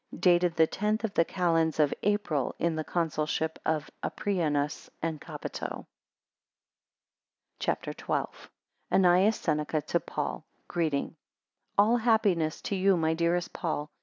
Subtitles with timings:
[0.19, 5.85] Dated the tenth of the calends of April, in the Consulship of Aprianus and Capito.
[7.59, 8.49] CHAPTER XII.
[8.89, 11.17] ANNAEUS SENECA to PAUL Greeting.
[11.77, 13.91] ALL happiness to you, my dearest Paul.